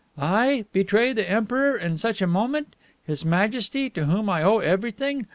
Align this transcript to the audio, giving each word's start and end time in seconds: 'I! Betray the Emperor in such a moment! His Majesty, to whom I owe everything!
'I! 0.17 0.65
Betray 0.73 1.13
the 1.13 1.29
Emperor 1.29 1.77
in 1.77 1.95
such 1.95 2.23
a 2.23 2.25
moment! 2.27 2.75
His 3.05 3.23
Majesty, 3.23 3.87
to 3.91 4.05
whom 4.05 4.31
I 4.31 4.41
owe 4.41 4.57
everything! 4.57 5.27